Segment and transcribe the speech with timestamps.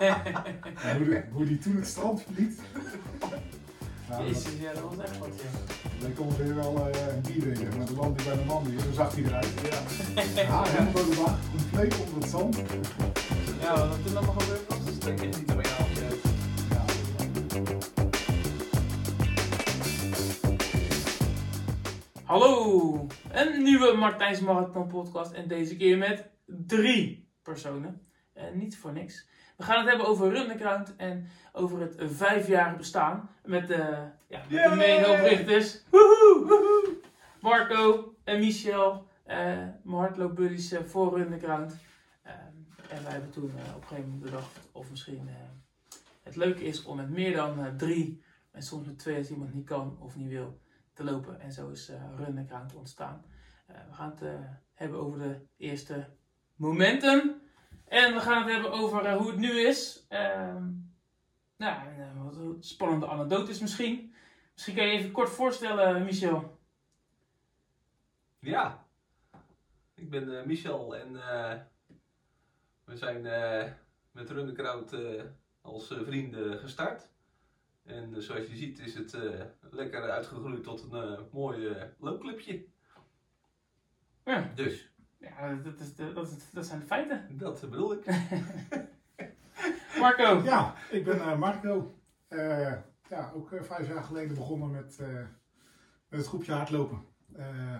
[0.00, 2.60] Hoe, hoe die toen het strand verliet.
[4.08, 6.06] Nou, Jezus, ja, dat was echt wat, ja.
[6.06, 7.76] leek ongeveer wel eh, een bier drinken.
[7.78, 9.46] Maar de land die bij de man hier, zo zag hij eruit.
[9.62, 12.56] Ja, Ja, helemaal door de bak, compleet onder het zand.
[13.60, 14.84] ja wat toen allemaal gebeurd was.
[14.84, 15.66] Dat steekt echt niet een uit.
[16.70, 16.84] Ja,
[22.24, 28.00] Hallo, een nieuwe Martijns Marathon podcast en deze keer met drie personen.
[28.34, 29.28] En niet voor niks.
[29.60, 33.74] We gaan het hebben over Rundekrant en over het vijfjarige bestaan met de,
[34.28, 34.76] ja, met de Yay!
[34.76, 35.82] mede-oprichters.
[35.90, 36.94] Woehoe, woehoe.
[37.40, 39.36] Marco en Michel, eh
[39.82, 41.76] mijn hardloopbuddies eh, voor Rundekrant.
[42.22, 42.36] Ehm,
[42.88, 45.34] en wij hebben toen eh, op een gegeven moment bedacht of misschien eh,
[46.22, 49.54] het leuke is om met meer dan eh, drie en soms met twee als iemand
[49.54, 50.60] niet kan of niet wil
[50.94, 51.40] te lopen.
[51.40, 53.24] En zo is uh, Run Ground ontstaan.
[53.66, 54.30] Eh, we gaan het eh,
[54.74, 56.08] hebben over de eerste
[56.54, 57.40] momenten.
[57.90, 60.06] En we gaan het hebben over eh, hoe het nu is.
[60.08, 60.64] Ehm,
[61.56, 64.14] nou, eh, wat een spannende anekdotes misschien.
[64.54, 66.58] Misschien kan je je even kort voorstellen, Michel.
[68.38, 68.86] Ja,
[69.94, 71.58] ik ben eh, Michel en eh,
[72.84, 73.72] we zijn eh,
[74.12, 75.22] met Rundekraut eh
[75.60, 77.08] als eh, vrienden gestart.
[77.82, 81.82] En eh, zoals je ziet is het eh, lekker uitgegroeid tot een eh, mooi eh,
[81.98, 82.64] loopclubje.
[84.24, 84.89] Ja, Dus,
[85.20, 87.26] ja dat, is de, dat, is, dat zijn de feiten.
[87.30, 88.04] dat bedoel ik.
[90.00, 90.40] Marco.
[90.44, 91.94] Ja, ik ben eh, Marco.
[92.28, 92.72] Eh,
[93.08, 95.06] ja, ook eh, vijf jaar geleden begonnen met, eh,
[96.08, 97.04] met het groepje hardlopen.
[97.36, 97.76] Eh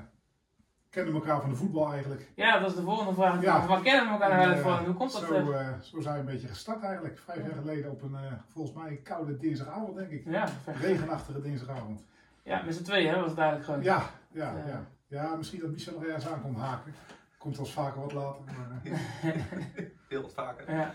[0.91, 2.31] kenden elkaar van de voetbal eigenlijk.
[2.35, 3.43] Ja, dat is de volgende vraag.
[3.43, 3.67] Ja.
[3.67, 4.85] Waar kennen we elkaar eigenlijk van?
[4.85, 5.23] Hoe komt dat?
[5.23, 7.19] Zo, zo zijn we een beetje gestart eigenlijk.
[7.19, 10.25] Vijf jaar geleden op een eh, volgens mij koude dinsdagavond denk ik.
[10.25, 10.49] ja,
[10.81, 12.05] Regenachtige dinsdagavond.
[12.43, 13.83] ja, met z'n tweeën hè, was het eigenlijk gewoon.
[13.83, 14.67] Ja, ja, Ja.
[14.67, 14.85] ja.
[15.07, 16.95] Ja, misschien dat Michel nog ergens aan komt haken.
[17.41, 18.45] Komt wel eens vaker wat later.
[18.45, 18.93] Maar, eh,
[20.09, 20.71] Heel wat vaker.
[20.71, 20.93] Ja, ja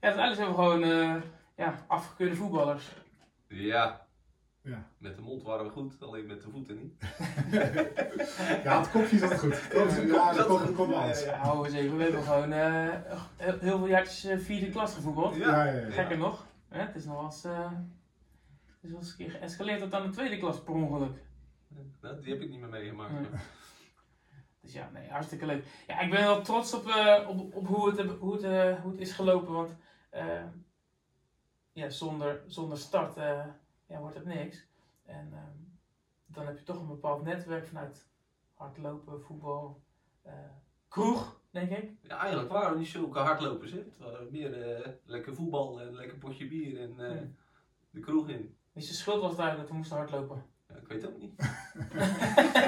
[0.00, 1.22] uiteindelijk zijn we gewoon eh,
[1.56, 2.96] ja, afgekeurde voetballers.
[3.48, 4.06] Ja,
[4.62, 4.86] ja.
[4.98, 6.94] met de mond waren we goed, alleen met de voeten niet.
[8.64, 9.68] ja, het kopje zat goed.
[10.12, 11.24] Ja, dat komt eens.
[11.24, 11.96] Ja, hou eens even.
[11.96, 12.94] We hebben gewoon eh,
[13.36, 15.36] heel, heel veel jaartjes eh, vierde klas gevoetbald.
[15.36, 15.90] Ja, ja, ja.
[15.90, 16.46] Gekker nog.
[16.68, 17.70] Hè, het is nog wel eens, eh,
[18.66, 21.18] het is wel eens een keer geëscaleerd tot aan de tweede klas per ongeluk.
[22.00, 23.12] Die heb ik niet meer meegemaakt.
[24.60, 25.64] Dus ja, nee, hartstikke leuk.
[25.86, 28.90] Ja, ik ben wel trots op, eh, op, op hoe, het, hoe, het, eh, hoe
[28.90, 29.52] het is gelopen.
[29.52, 29.76] Want
[30.10, 30.44] eh,
[31.72, 33.14] ja, zonder, zonder start
[33.86, 34.66] ja, wordt het niks.
[35.04, 35.56] En ehm,
[36.26, 38.08] dan heb je toch een bepaald netwerk vanuit
[38.54, 39.82] hardlopen, voetbal,
[40.88, 41.90] kroeg, denk ik.
[42.02, 43.70] Ja, eigenlijk waren we niet zulke hardlopers.
[43.70, 43.78] Hè.
[43.78, 47.22] Het waren meer lekker voetbal en lekker potje bier en Ja.
[47.90, 48.56] de kroeg in.
[48.72, 50.44] Dus de schuld was duidelijk, we moesten hardlopen.
[50.90, 51.32] Weet het ook niet.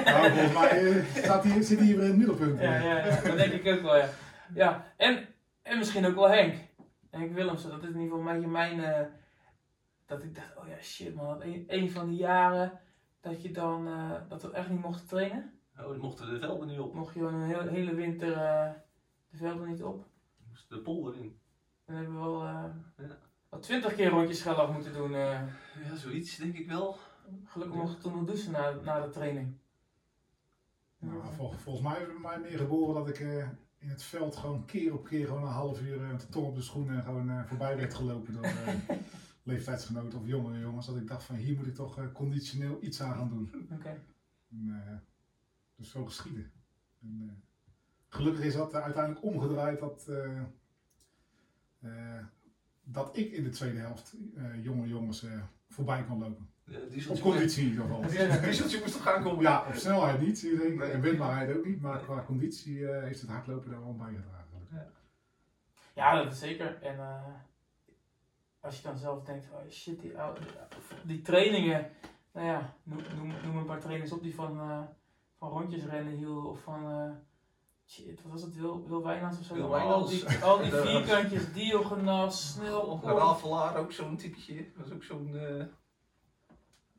[0.05, 2.59] Nou, volgens mij eh, staat hier, zit hij hier in het middelpunt.
[2.59, 4.09] Ja, ja, ja, dat denk ik ook wel, ja.
[4.53, 5.27] ja en,
[5.61, 6.55] en misschien ook wel Henk.
[7.09, 8.83] Henk Willemsen, dat is in ieder geval een beetje mijn...
[8.83, 9.05] eh,
[10.05, 12.79] dat ik dacht, oh ja, shit man, dat een, een van die jaren
[13.21, 13.87] dat je dan...
[13.87, 15.59] eh, dat we echt niet mochten trainen.
[15.79, 16.93] Oh, mochten de velden niet op.
[16.93, 18.69] Mocht je gewoon een heel- hele winter eh,
[19.29, 20.05] de velden niet op.
[20.37, 21.39] We moesten de polder in.
[21.85, 22.41] Dan hebben we wel...
[22.43, 22.63] eh
[22.97, 23.17] Ja.
[23.49, 25.13] wel twintig keer rondjes schelaf moeten doen.
[25.15, 25.41] eh.
[25.89, 26.97] Ja, zoiets denk ik wel.
[27.45, 29.57] Gelukkig mocht ik toen nog douchen na, na de training.
[31.03, 34.03] Nou, vol- volgens mij is het bij mij meer geboren dat ik eh, in het
[34.03, 36.61] veld gewoon keer op keer gewoon een half uur eh, met de tong op de
[36.61, 38.45] schoenen gewoon eh, voorbij werd gelopen door
[39.43, 40.85] leeftijdsgenoten of jongere jongens.
[40.85, 43.67] Dat ik dacht van hier moet ik toch conditioneel iets aan gaan doen.
[43.71, 44.03] Oké.
[44.49, 45.03] En,
[45.75, 46.51] dus zo geschieden.
[47.01, 47.43] En,
[48.07, 50.11] gelukkig is dat uiteindelijk omgedraaid dat,
[52.83, 54.15] dat ik in de tweede helft
[54.61, 55.25] jonge jongens
[55.67, 56.52] voorbij kon lopen.
[56.65, 58.01] Ja, die Op conditie in ieder geval.
[58.41, 59.41] Die zult je moest toch gaan komen.
[59.41, 60.91] Ja, op snelheid niet, ik denk, Nee.
[60.91, 64.45] en windbaarheid ook niet, maar qua conditie eh, heeft het hardlopen daar wel bijgedragen.
[64.69, 64.91] gelukkig.
[65.95, 66.81] Ja, dat is zeker.
[66.81, 67.25] En eh,
[68.59, 70.39] als je dan zelf denkt, oh shit, die, oude-
[71.03, 71.89] die trainingen.
[72.31, 74.79] Nou ja, noem, noem, noem een paar trainers op die van, eh,
[75.37, 76.49] van rondjes rennen hielden.
[76.49, 77.11] Of van, eh,
[77.91, 79.53] shit, wat was het, Wil, Wil Wijnands of zo?
[79.53, 82.99] Wil al die, al die vierkantjes, Diogenas, snel.
[83.03, 84.71] Een Rafelaar, ook zo'n typetje.
[84.77, 85.35] Dat is ook zo'n...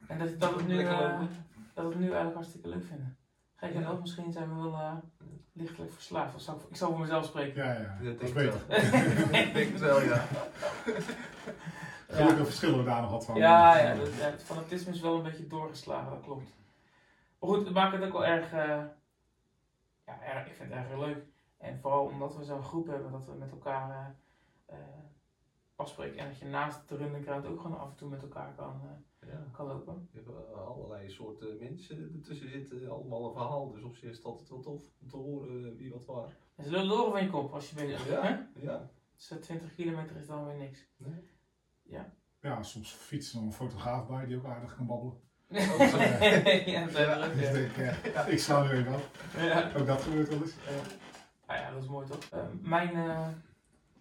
[0.09, 1.21] En dat, dat, het nu, eh,
[1.75, 3.17] dat we het nu eigenlijk hartstikke leuk vinden.
[3.56, 3.81] Gek Ja.
[3.81, 4.93] genoeg, misschien zijn we wel eh,
[5.53, 6.35] lichtelijk verslaafd.
[6.35, 7.65] Of zou ik, ik zal voor mezelf spreken.
[7.65, 8.61] Ja, ja, dat is beter.
[9.47, 10.27] Ik denk het wel, ja.
[12.09, 13.35] Gelukkig verschillen we daar nog wat van.
[13.35, 16.56] Ja, ja, dat, ja, het fanatisme is wel een beetje doorgeslagen, dat klopt.
[17.39, 18.83] Maar goed, het maakt het ook wel erg, eh,
[20.06, 21.25] ja, erg, ik vind het erg leuk.
[21.59, 24.15] En vooral omdat we zo'n groep hebben, dat we met elkaar
[25.77, 26.19] afspreken.
[26.19, 28.81] En dat je naast de running ook gewoon af en toe met elkaar kan,
[29.26, 29.47] ja.
[29.53, 30.09] kan lopen.
[30.12, 33.73] We hebben allerlei soorten mensen ertussen zitten, allemaal een verhaal.
[33.73, 36.37] Dus op zich is het altijd wel tof om te horen wie wat waar.
[36.56, 38.23] En ze lullen door van je kop als je bezig bent.
[38.23, 38.29] hè?
[38.29, 38.91] Ja, ja.
[39.17, 40.87] Dus eh, 20 kilometer is dan weer niks.
[40.97, 41.23] Nee.
[42.41, 45.15] Ja, soms fietst er nog een fotograaf bij die ook aardig kan babbelen.
[45.49, 47.59] ja, er ook, Dus ja.
[47.59, 49.11] ik denk, eh, ik sla nu even af.
[49.37, 49.73] Ja.
[49.77, 50.55] Ook dat gebeurt wel eens.
[50.55, 50.97] Ja.
[51.47, 52.19] Ah ja, dat is mooi toch?
[52.31, 53.29] Eh, mijn eh,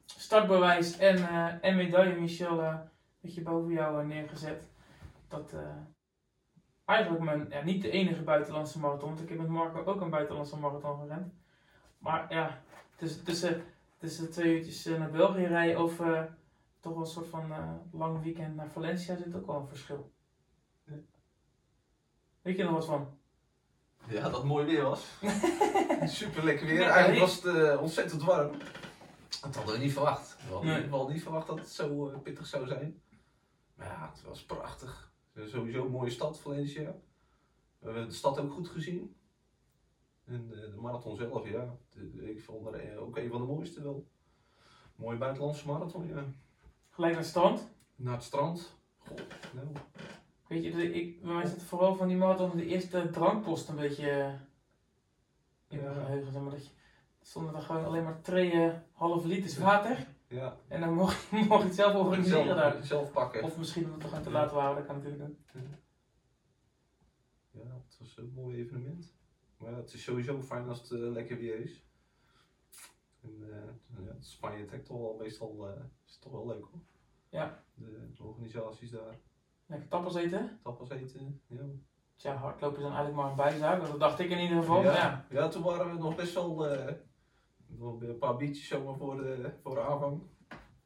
[0.06, 2.76] startbewijs en, eh, en medaille, Michel, eh
[3.20, 4.68] weet je boven jou eh, neergezet.
[5.34, 5.76] Dat eh,
[6.86, 9.08] eigenlijk mijn, ja, niet de enige buitenlandse marathon.
[9.10, 11.34] Want ik heb met Marco ook een buitenlandse marathon gerend.
[11.98, 12.62] Maar ja,
[12.96, 13.64] tussen, tussen,
[13.98, 16.24] tussen twee uurtjes eh, naar België rijden of eh,
[16.80, 17.54] toch wel een soort van
[17.92, 20.12] lang weekend naar Valencia zit ook wel een verschil.
[20.86, 20.94] Ja.
[22.42, 23.18] Weet je er nog wat van?
[24.08, 25.18] Ja, dat het mooi weer was.
[26.20, 26.82] Super lekker weer.
[26.84, 28.52] Eigenlijk was het ontzettend warm.
[29.42, 30.36] Dat hadden we niet verwacht.
[30.38, 30.78] We hadden Nee.
[30.78, 33.02] in ieder geval niet verwacht dat het zo pittig zou zijn.
[33.76, 35.13] Maar ja, het was prachtig.
[35.34, 36.96] Eh, Sowieso een mooie stad, Valencia.
[37.80, 39.16] We hebben de stad ook goed gezien.
[40.26, 41.76] En eh, de marathon zelf, ja.
[41.90, 44.08] de- ik vond er eh, ook een van de mooiste wel.
[44.96, 46.24] Mooie buitenlandse marathon, ja.
[46.90, 47.70] Gelijk naar strand.
[47.96, 48.78] Naar het strand.
[48.98, 49.18] Goh,
[49.54, 49.68] nou.
[50.48, 53.76] Weet je, de- ik, bij mij zit vooral van die marathon de eerste drankpost een
[53.76, 54.34] beetje eh,
[55.68, 56.32] in mijn geheugen.
[56.32, 56.72] Zeg maar, dat je,
[57.22, 60.08] stonden er gewoon alleen maar twee eh, halve liters water.
[60.34, 62.84] Ja, En dan mocht, je- mocht je het zelf organiseren daar.
[62.84, 63.44] zelf, pakken.
[63.44, 65.38] Of misschien omdat het gewoon te laat waren, dat kan natuurlijk doen.
[67.52, 69.14] Ja, het was een mooi evenement.
[69.58, 71.84] Maar ja, het is sowieso fijn als het eh, lekker weer is.
[73.22, 76.82] En eh, ja, Spanje trekt toch wel meestal, eh, is toch wel leuk hoor.
[77.30, 77.64] Ja.
[77.76, 79.20] De, de organisaties daar,
[79.66, 80.60] Lekker tappels eten.
[80.64, 81.42] tapas eten.
[81.48, 81.62] Ja.
[82.16, 83.82] Tja, hardlopen is dan eigenlijk maar een bijzaak.
[83.82, 84.84] Dat dacht ik in ieder geval.
[84.84, 85.26] maar Ja.
[85.30, 85.48] ja.
[85.48, 86.66] toen waren we nog best wel
[87.80, 90.22] nog een paar biertjes zomaar voor de, voor de aanvang.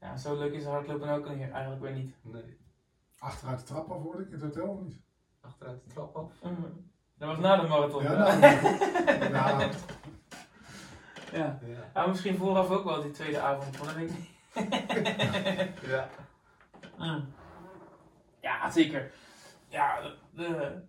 [0.02, 2.16] ja, zo leuk is hardlopen ook hier eigenlijk weer niet.
[2.22, 2.58] Nee,
[3.20, 5.00] Achteruit de trap af hoorde ik in het hotel of niet?
[5.42, 6.32] achteruit de trap af.
[6.44, 6.62] Mhm.
[7.18, 8.04] Dat was na de marathon.
[8.04, 8.38] Ja, Ja,
[9.18, 9.70] nou, nou, ja.
[11.32, 11.60] Ja.
[11.94, 14.36] Ja, misschien vooraf ook wel die tweede avond, maar dat weet ik niet.
[15.92, 16.10] ja.
[16.98, 17.26] Mm.
[18.42, 19.12] Ja, zeker.
[19.68, 20.82] Ja, de, de-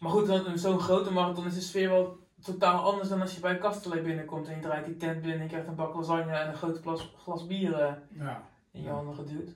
[0.00, 3.58] maar goed, zo'n grote marathon is de sfeer wel totaal anders dan als je bij
[3.58, 6.48] Castellet binnenkomt en je draait die tent binnen en je krijgt een bak lasagne en
[6.48, 8.42] een groot glas, glas bier eh, ja.
[8.70, 9.48] in je handen geduwd.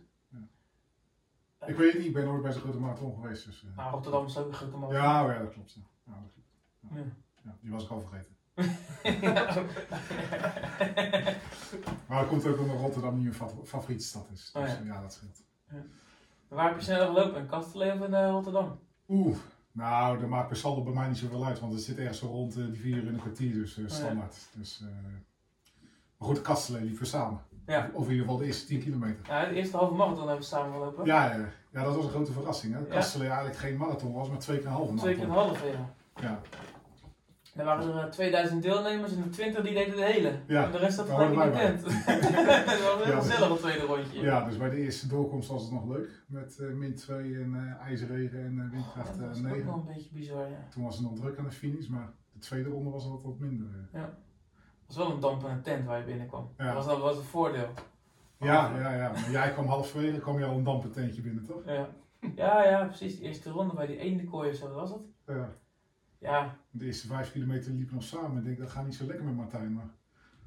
[1.67, 3.45] Ik weet het niet, ik ben nooit bij zo'n grote marathon geweest.
[3.47, 3.77] Dus, eh.
[3.77, 5.03] Maar Rotterdam is ook een grote marathon.
[5.03, 5.73] ja, oh ja, dat klopt.
[5.73, 5.81] Ja.
[6.05, 6.49] Ja, dat klopt.
[6.95, 7.01] Ja.
[7.45, 8.37] Ja, die was ik al vergeten.
[12.09, 14.51] Maar dat komt ook omdat Rotterdam niet mijn fa- favoriete stad is.
[14.53, 14.79] Dus Oh, ja.
[14.95, 15.01] ja.
[15.01, 15.43] dat scheelt.
[16.49, 17.41] Waar heb je sneller gelopen?
[17.41, 18.79] In Castellet of in eh, Rotterdam?
[19.09, 19.37] Oeh,
[19.79, 22.27] nou, dat maakt per saldo bij mij niet zoveel uit, want het zit ergens zo
[22.27, 23.89] rond eh, die vier uur in een kwartier, dus eh, ja.
[23.95, 24.37] standaard.
[24.53, 24.89] Dus, eh,
[26.17, 27.41] maar goed, Kastelen liepen we samen.
[27.67, 27.91] Ja.
[27.93, 29.27] Of in ieder geval de eerste 10 kilometer.
[29.27, 31.07] Ja, de eerste halve marathon hebben we samen gelopen.
[31.07, 32.73] Ja, ja, ja, dat was een grote verrassing.
[32.73, 32.79] Hè?
[32.79, 32.85] Ja.
[32.85, 35.69] Kastelen eigenlijk geen marathon was, maar twee keer een halve Twee keer marathon.
[35.69, 36.29] een half, ja.
[36.29, 36.41] Ja,
[37.55, 40.33] Er waren er eh, 2000 deelnemers en de 20 die deden de hele.
[40.47, 42.07] Ja, En de rest had daar gelijk in de hoorden tent.
[42.07, 44.21] dat was heel Ja, dat- gezellig, het tweede rondje.
[44.21, 46.23] ja, dus bij de eerste doorkomst was het nog leuk.
[46.27, 49.45] Met eh, min 2 en eh, ijzerregen en uh, windkracht Oh, dat eh, was ook
[49.45, 49.67] 9.
[49.67, 50.67] wel een beetje bizar, ja.
[50.71, 53.39] Toen was het nog druk aan de finish, maar de tweede ronde was het wat
[53.39, 53.67] minder.
[53.93, 54.01] eh.
[54.03, 56.51] Het was wel een dampende tent waar je binnenkwam.
[56.59, 56.65] Ja.
[56.65, 57.69] Dat was, dat was een voordeel.
[58.41, 59.11] Ja, ja, ja.
[59.11, 61.63] Maar jij kwam halverwege, kwam je al een dampend tentje binnen, toch?
[61.67, 61.89] Ja.
[62.35, 63.19] ja, ja, precies.
[63.19, 65.01] De eerste ronde bij die ene kooi of zo, wat was het?
[65.27, 65.49] Ja.
[66.19, 68.39] Ja, De eerste vijf kilometer liepen nog samen.
[68.39, 69.89] Ik denk, dat gaat niet zo lekker met Martijn, maar...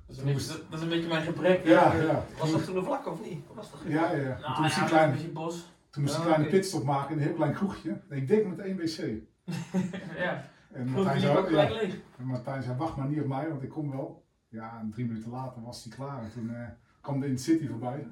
[0.07, 1.65] dat is een beetje, dat, dat is een beetje mijn gebrek.
[1.65, 2.25] Ja, ja.
[2.39, 3.39] Was dat toen een vlak of niet?
[3.53, 4.39] Was dat Ja, ja.
[4.39, 5.71] Nou, toen moest ja, hij een bos.
[5.89, 8.01] toen moest een kleine pitstop maken in een heel klein kroegje.
[8.09, 8.97] Ik denk met één wc.
[10.25, 11.69] ja, En Martijn, zei, ja,
[12.17, 14.25] en Martijn zei, wacht maar niet op mij, want ik kom wel.
[14.47, 16.23] Ja, en drie minuten later was hij klaar.
[16.23, 16.67] En toen eh,
[17.01, 18.07] kwam de City voorbij.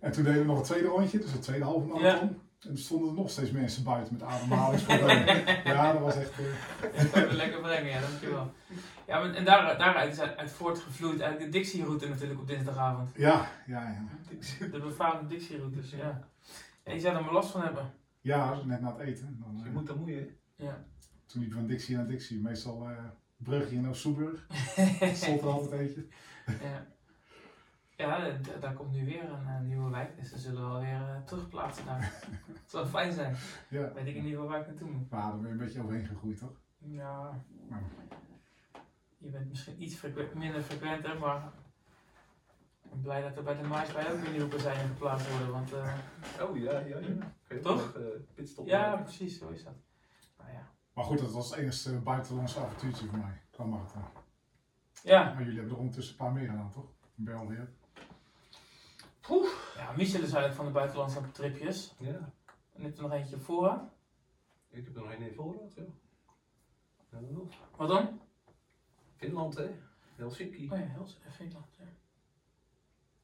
[0.00, 2.40] En toen deden we nog een tweede rondje, dus een tweede halve marathon.
[2.66, 5.44] En toen stonden er nog steeds mensen buiten met ademhalingsproblemen.
[5.74, 6.32] ja, dat was echt...
[6.96, 8.52] Dat kan je lekker brengen, ja, dankjewel.
[9.06, 13.10] Ja, maar, en daar, daaruit is uit, uit voortgevloeid eigenlijk de Dixie-route natuurlijk op dinsdagavond.
[13.16, 14.04] ja, ja, ja.
[14.72, 16.28] De befaamde Dixie-routes, ja.
[16.82, 17.92] En je zou er maar last van hebben.
[18.20, 19.36] Ja, net na het eten.
[19.40, 20.36] Dan, Dus je eh, moet dan moeien.
[20.56, 20.84] Ja.
[21.26, 22.40] Toen liep van Dixie naar Dixie.
[22.40, 23.04] Meestal eh
[23.36, 24.46] Brugge naar Soeburg.
[25.14, 26.06] Stond er altijd eentje.
[26.46, 26.86] ja.
[27.96, 31.22] Ja, daar komt nu weer een eh, nieuwe wijk, dus ze zullen wel weer eh,
[31.24, 32.00] terugplaatsen daar.
[32.62, 33.36] Het zou fijn zijn.
[33.68, 33.92] Ja.
[33.92, 35.10] Weet ik in ieder geval waar ik naartoe moet.
[35.10, 36.52] Maar daar ben je een beetje overheen gegroeid, toch?
[36.78, 37.42] Ja.
[37.68, 37.78] Ja.
[39.18, 41.52] Je bent misschien iets frequ- minder frequenter, maar
[42.82, 45.50] ik ben blij dat er bij de Maasbij ook weer nieuwe kazijnen geplaatst worden.
[45.52, 45.92] Want uh,
[46.42, 47.06] Oh ja, ja, ja.
[47.46, 47.76] Kun je Toch?
[47.76, 49.04] nog even pitstop ja, maken?
[49.04, 49.74] precies, zo is dat.
[50.38, 50.68] Nou ja.
[50.92, 53.42] Maar goed, dat was het enige buitenlandse avontuurtje voor mij.
[53.50, 54.02] Qua marathon.
[55.02, 56.92] Ja, Maar jullie hebben er ondertussen een paar meer gedaan, toch?
[57.16, 57.68] In België.
[59.76, 61.94] Ja, Michel is eigenlijk van de buitenlandse tripjes.
[61.98, 62.32] Ja.
[62.72, 63.94] En heeft er nog eentje op voorraad.
[64.68, 65.82] Ik heb er nog één in voorraad, ja.
[67.10, 67.18] Ja.
[67.76, 68.20] Wat dan?
[69.16, 69.70] Finland, hè?
[70.16, 70.70] Helsinki.
[70.72, 71.66] Oh ja, Hels- eh, Finland.
[71.78, 71.84] Ja.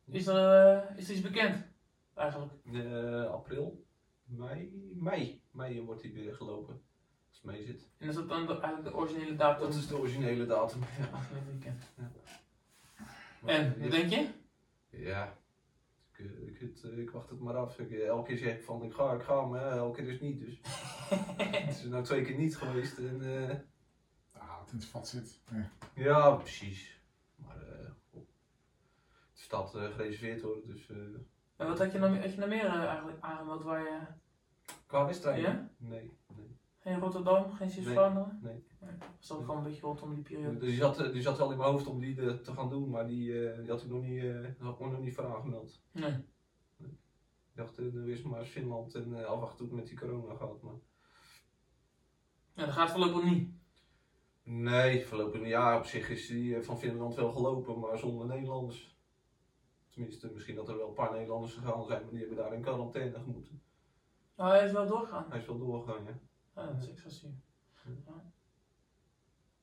[0.05, 1.67] Is er, eh, is er iets bekend?
[2.15, 2.53] Eigenlijk.
[2.73, 3.85] Eh, april,
[4.25, 5.43] mei, mei.
[5.51, 6.83] Mei wordt hij weer gelopen.
[7.29, 7.89] Als het mee zit.
[7.99, 9.67] En is dat dan de, eigenlijk de originele datum?
[9.67, 10.81] Dat is de originele datum.
[10.99, 11.07] Ja.
[11.13, 11.83] Afgelopen weekend.
[13.41, 14.29] Maar, En, wat denk je?
[14.91, 15.37] Ja,
[16.25, 17.79] ik, eh, ik, het, eh, ik wacht het maar af.
[17.79, 20.13] Ik, eh, elke keer zeg ik van ik ga, ik ga, maar elke keer is
[20.13, 20.41] het niet.
[20.41, 20.61] Dus
[21.67, 22.99] het is nou twee keer niet geweest.
[22.99, 23.57] En, eh,
[24.33, 25.41] Ah, het in het vat zit.
[25.51, 25.71] Ja.
[25.95, 27.01] ja, precies.
[27.37, 28.29] Maar eh, het
[29.33, 30.67] staat eh, gereserveerd worden.
[30.67, 30.97] Dus eh,
[31.57, 34.01] En wat had je nog, had je nog meer eigenlijk aangemeld waar je...
[34.87, 35.41] qua wedstrijd?
[35.41, 35.71] Ja?
[35.77, 36.17] Nee.
[36.83, 38.39] Geen Rotterdam, geen Nee, Zuid-Vlaanderen?
[38.43, 38.63] nee.
[39.19, 40.59] Was dat gewoon een beetje rondom die periode?
[40.59, 42.69] Dus die zat, eh, die zat wel in mijn hoofd om die eh, te gaan
[42.69, 44.23] doen, maar die, eh, die had ik nog niet,
[44.59, 45.81] had me nog niet voor aangemeld.
[45.93, 46.13] Nee.
[47.53, 50.63] Ik dacht, nu is maar Finland en eh, afwachten hoe met die corona gaat.
[50.63, 50.75] Maar...
[52.55, 53.51] Ja, dat gaat voorlopig niet.
[54.43, 55.51] Nee, voorlopig niet.
[55.51, 58.97] Ja, op zich is die van Finland wel gelopen, maar zonder Nederlanders.
[59.91, 62.63] Tenminste, misschien dat er wel een paar Nederlanders gegaan zijn, maar die hebben daar in
[62.63, 63.63] quarantaine gemoeten.
[64.37, 65.27] Oh, hij is wel doorgaan.
[65.29, 66.19] Hij is wel doorgegaan, ja.
[66.55, 67.31] Ja, dat is zuur.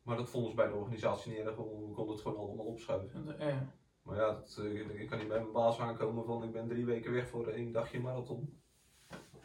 [0.02, 3.40] Maar dat vonden ze bij de organisatie niet erg, we konden het gewoon allemaal opschuiven.
[3.40, 3.74] Eh, Ja.
[4.02, 6.86] Maar ja, dat, eh, ik kan niet bij mijn baas aankomen van ik ben drie
[6.86, 8.62] weken weg voor één dagje marathon.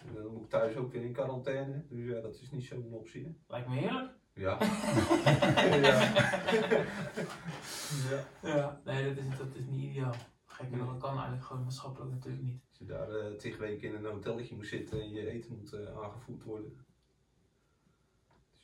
[0.06, 1.84] En dan moet ik thuis ook weer in quarantaine.
[1.88, 3.24] Dus ja, dat is niet zo'n optie.
[3.24, 3.30] Hè.
[3.46, 4.12] Lijkt me heerlijk.
[4.32, 4.58] Ja.
[5.80, 6.00] ja.
[8.08, 8.24] ja.
[8.42, 8.80] Ja.
[8.84, 10.14] Nee, dat is, dat is niet ideaal.
[10.44, 12.62] Gek en dat kan eigenlijk gewoon maatschappelijk natuurlijk niet.
[12.68, 15.72] Als je daar uh, tig weken in een hotelletje moet zitten en je eten moet
[15.72, 16.76] uh, aangevoerd worden.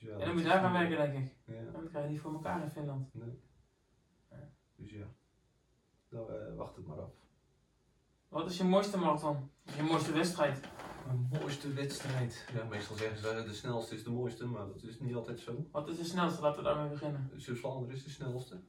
[0.01, 1.35] Ja, en dan moet je daar gaan werken, denk ik.
[1.45, 1.71] Ja.
[1.71, 3.15] Dan krijg je niet voor elkaar in Finland.
[3.15, 3.39] Nee.
[4.31, 4.51] Ja.
[4.77, 5.07] Dus ja,
[6.09, 7.13] dan uh, wacht het maar af.
[8.29, 9.51] Wat is je mooiste marathon?
[9.77, 10.69] Je mooiste wedstrijd?
[11.07, 12.47] Mijn mooiste wedstrijd.
[12.55, 15.67] Ja, meestal zeggen ze de snelste is de mooiste, maar dat is niet altijd zo.
[15.71, 16.43] Wat is de snelste?
[16.43, 17.31] Laten we daarmee beginnen.
[17.37, 18.61] Zuid-Vlaanderen is de snelste.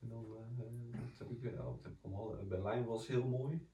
[0.00, 0.24] En dan
[0.58, 2.46] uh, heb ik, ja, wat heb ik allemaal.
[2.46, 3.68] Berlijn was heel mooi.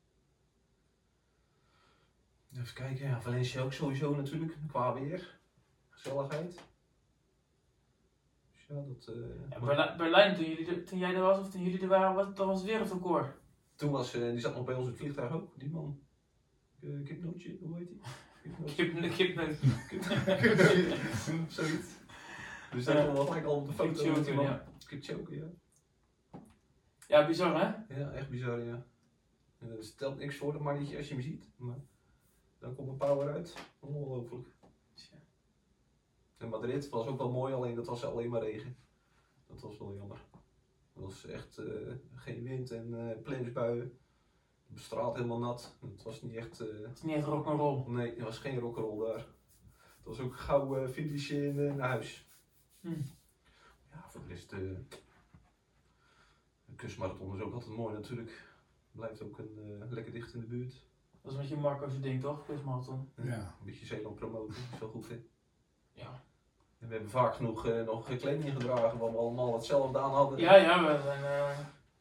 [2.52, 5.42] Even kijken, ja, Valencia ook sowieso natuurlijk, qua weer.
[6.04, 6.60] Gezelligheid.
[8.52, 9.10] Dus ja, dat...
[9.50, 12.14] Ja, Berlijn, Berlijn toen, jullie er, toen jij er was of toen jullie er waren,
[12.14, 13.36] was, dat was weer een record.
[13.74, 16.00] Toen was, uh, die zat nog bij ons in het vliegtuig ook, die man.
[16.80, 18.00] Uh, Kipnootje, hoe heet die?
[18.74, 19.16] Kipnootje.
[19.16, 19.56] Kipnootje.
[21.48, 21.88] Zoiets.
[22.70, 24.44] Dus dat was gelijk al op de foto man.
[24.44, 24.64] Ja.
[24.86, 25.46] Kipchoke, ja.
[27.06, 27.94] Ja, bizar hè?
[28.00, 28.86] Ja, echt bizar, ja.
[29.58, 31.50] En er stelt niks voor dat mannetje als je hem ziet.
[31.56, 31.80] Maar
[32.58, 33.54] dan komt een power uit.
[33.78, 34.48] Ongelooflijk.
[36.36, 38.76] En Madrid was ook wel mooi, alleen dat was alleen maar regen.
[39.46, 40.18] Dat was wel jammer.
[40.92, 43.98] Het was echt uh, geen wind en uh, plensbuien.
[44.66, 45.76] De straat helemaal nat.
[45.80, 46.60] Het was niet echt...
[46.60, 47.84] Uh, het is niet echt rock'n'roll.
[47.86, 49.26] Nee, het was geen rock'n'roll daar.
[49.96, 52.28] Het was ook gauw uh, finishen in naar huis.
[52.80, 53.02] Hm.
[53.90, 54.50] Ja, voor de rest...
[54.50, 54.84] de
[56.76, 58.52] kustmarathon is ook altijd mooi natuurlijk.
[58.92, 60.82] Blijft ook een, uh, lekker dicht in de buurt.
[61.22, 63.10] Dat is met je Marco's ding toch, kustmarathon?
[63.22, 63.56] Ja.
[63.58, 65.24] Een beetje Zeeland promoten, is wel goed hè.
[65.94, 66.22] Ja.
[66.78, 70.38] En we hebben vaak genoeg uh, nog kleding gedragen waar we allemaal hetzelfde aan hadden.
[70.38, 71.22] Ja, ja, we zijn...
[71.22, 71.58] Uh,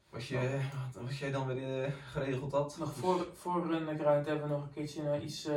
[0.09, 0.59] was, je,
[1.01, 2.77] was jij dan weer geregeld had?
[2.79, 5.47] Nog voor, voor een gruint hebben we nog een keertje iets...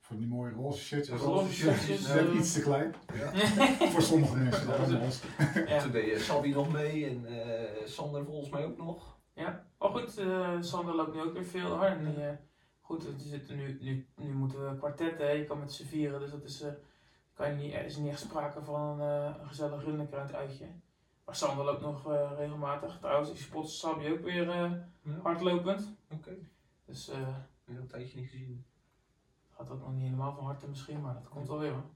[0.00, 1.20] Van die mooie roze shirtjes.
[1.20, 2.06] Roze shirtjes.
[2.08, 2.94] Net uh, iets te klein.
[3.14, 3.30] Ja.
[3.92, 4.66] voor sommige mensen.
[4.66, 5.22] Ja, dus,
[5.66, 5.82] ja.
[5.82, 9.12] Toen deed Sabi nog mee en uh, Sander volgens mij ook nog.
[9.34, 11.98] Ja, oh goed, uh, Sander loopt nu ook weer veel hard.
[11.98, 12.28] En, uh,
[12.80, 15.32] goed, er zitten nu, nu, nu moeten we kwartetten, hè.
[15.32, 16.68] je kan met z'n vieren, dus dat is, uh,
[17.42, 20.66] kan niet, er is niet echt sprake van een, een gezellig runderkruid uitje.
[21.24, 22.06] Maar Sander loopt nog
[22.36, 22.98] regelmatig.
[22.98, 24.48] Trouwens, ik spot Sabi ook weer
[25.02, 25.20] ja.
[25.22, 25.94] hardlopend.
[26.04, 26.14] Oké.
[26.14, 26.48] Okay.
[26.84, 27.16] Dus uh,
[27.64, 28.64] ja, een tijdje niet gezien.
[29.50, 31.90] Gaat ook nog niet helemaal van harte misschien, maar dat komt wel weer hoor.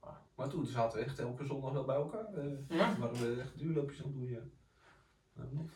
[0.00, 2.26] Maar, maar toen zaten we echt elke zondag wel bij elkaar.
[2.68, 2.98] ja?
[2.98, 4.40] Waren we echt duurloopjes aan het doen, ja.
[5.32, 5.68] Nou,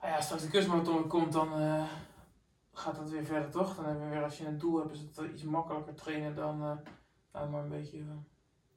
[0.00, 1.84] Ah ja, straks de kustmarathon komt, dan uh,
[2.72, 3.76] gaat dat weer verder toch?
[3.76, 6.80] Dan hebben we weer, als je een doel hebt, is het iets makkelijker trainen dan
[7.36, 7.98] uh, nou maar een beetje.
[7.98, 8.04] Uh...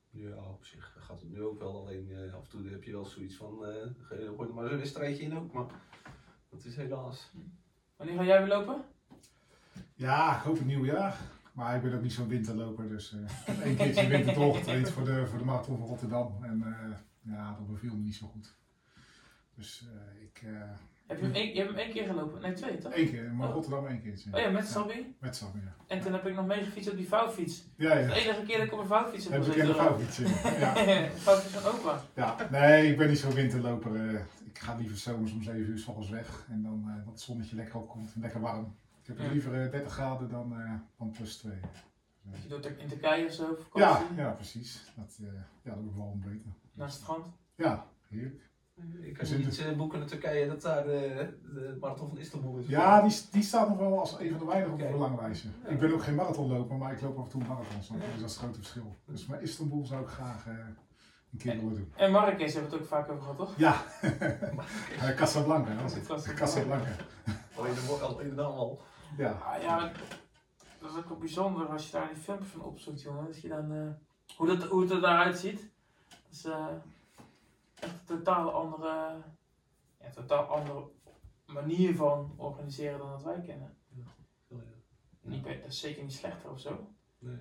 [0.09, 1.81] Ja, op zich gaat het nu ook wel.
[1.81, 3.59] Alleen af en toe heb je wel zoiets van,
[3.99, 5.65] gooi er maar een wedstrijdje in ook, maar
[6.49, 7.31] dat is helaas.
[7.95, 8.81] Wanneer ga jij weer lopen?
[9.95, 11.19] Ja, ik hoop het nieuwe jaar.
[11.53, 14.33] Maar ik ben ook niet zo'n winterloper, dus ik heb één keertje in de winter
[14.33, 16.43] doorgetraind voor de, voor de marathon van Rotterdam.
[16.43, 16.63] En
[17.21, 18.55] ja, dat beviel me niet zo goed.
[19.59, 19.85] Dus
[20.21, 20.43] ik...
[21.09, 22.41] Heb je, hem één, je hebt hem één keer gelopen?
[22.41, 22.95] Nee, twee toch?
[22.95, 23.53] Eén keer, maar oh.
[23.53, 24.13] Rotterdam één keer.
[24.31, 24.93] Oh ja, met Sabbi?
[24.93, 25.75] Ja, met Sabbi, ja.
[25.87, 27.63] En toen heb ik nog meegefietst op die vouwfiets.
[27.75, 28.07] Ja, ja.
[28.07, 30.73] De enige keer dat ik op een vouwfiets heb Heb ik de vouwfiets, ja.
[31.27, 32.01] vouwfiets van opa.
[32.15, 33.95] Ja, nee, ik ben niet zo'n winterloper.
[33.95, 36.45] Uh, ik ga liever zomers om 7 uur s ochtends weg.
[36.49, 38.75] En dan dat het zonnetje lekker opkomt en lekker warm.
[39.01, 39.31] Ik heb ja.
[39.31, 40.55] liever uh, 30 graden dan,
[40.97, 41.53] dan plus 2.
[42.23, 43.57] Dus je doet in Turkije of zo?
[43.73, 44.91] Ja, ja, precies.
[44.95, 45.19] Dat,
[45.61, 46.51] ja, dat moet wel beter.
[46.73, 47.25] Naar het strand?
[47.55, 48.48] Ja, heerlijk.
[49.01, 52.57] Ik kan in niet eh, boeken in Turkije dat daar eh, de marathon van Istanbul
[52.57, 52.67] is.
[52.67, 55.49] Ja, die, die staat nog wel als een van de weinigen op de.
[55.63, 55.69] Ja.
[55.69, 57.87] Ik ben ook geen marathonloper, maar ik loop af en toe marathons.
[57.87, 58.95] Dus dat is het grote verschil.
[59.05, 60.53] Dus maar Istanbul zou ik graag eh,
[61.31, 61.93] een keer willen doen.
[61.95, 63.53] En Marrakesh hebben we het ook vaak over gehad, toch?
[63.57, 63.83] Ja,
[65.01, 65.75] Eh, Casablanca.
[65.75, 66.05] Dat is het.
[66.05, 66.33] Casablanca.
[66.33, 66.91] Casablanca.
[67.55, 68.81] Alleen de, de naam al.
[69.17, 69.31] Ja.
[69.31, 69.91] Ah, ja,
[70.79, 73.25] dat is ook wel bijzonder als je daar die filmpjes van opzoekt, jongen.
[73.25, 75.69] Dat je dan, eh, hoe, dat, hoe het er daaruit ziet.
[76.43, 76.67] Eh,
[77.81, 79.15] een totaal andere,
[79.99, 80.83] ja, totaal andere
[81.45, 83.77] manier van organiseren dan dat wij kennen.
[85.21, 86.87] Niet, dat is zeker niet slechter of zo.
[87.19, 87.37] Nee,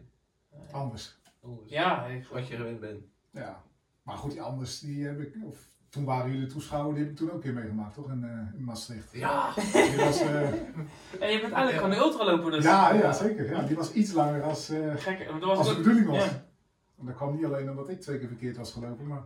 [0.73, 1.19] Anders.
[1.43, 1.71] anders.
[1.71, 3.05] ja, ik, Wat je gewend bent.
[3.31, 3.63] Ja.
[4.03, 7.19] Maar goed, die anders, die heb ik, of toen waren jullie toeschouwer, die heb ik
[7.19, 8.11] toen ook een keer meegemaakt, toch?
[8.11, 9.13] In, eh, in Maastricht.
[9.13, 9.53] Ja!
[9.73, 10.43] Die was, eh,
[11.23, 12.65] en je bent eigenlijk gewoon een ultraloper, dus.
[12.65, 13.51] ja, ja, zeker.
[13.51, 16.25] Ja, die was iets langer als, eh, Gek, dat was als de bedoeling was.
[16.25, 16.47] ja.
[16.99, 19.25] En dat kwam niet alleen omdat ik twee keer verkeerd was gelopen, maar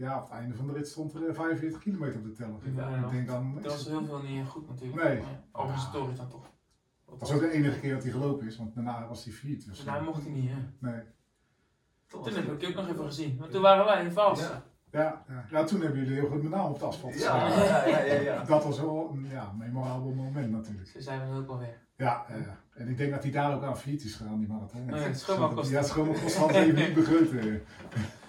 [0.00, 2.58] ja, op het einde van de rit stond er eh, 45 kilometer op de teller.
[2.76, 5.02] Ja, ik denk dan, Dat was heel veel niet goed natuurlijk.
[5.02, 5.20] Nee.
[5.20, 6.46] Maar Organisatorisch dan toch.
[7.06, 9.64] dat was ook de enige keer dat hij gelopen is, want daarna was hij failliet.
[9.66, 10.56] Dus, Dus daar mocht hij niet, hè.
[10.78, 11.00] nee.
[12.06, 13.36] Toen Toen was heb ik het- ook nog even gezien.
[13.38, 14.40] Want toen waren wij in Vals.
[14.40, 14.62] Ja.
[14.92, 15.44] Ja, ja.
[15.50, 17.68] ja, toen hebben jullie heel goed mijn naam op het asfalt Ja, gezet.
[17.68, 18.44] ja, ja, ja, ja.
[18.54, 20.88] Dat was wel een ja, memorabel moment natuurlijk.
[20.88, 21.78] Ze zijn we ook alweer.
[21.96, 22.56] Ja, ja, ja.
[22.74, 24.82] en ik denk dat hij daar ook aan failliet is gegaan, die marathon.
[24.82, 25.72] Oh ja, het schoonmaakkosten.
[25.74, 27.62] Ja, het schoonmaakkosten hadden even niet begrepen.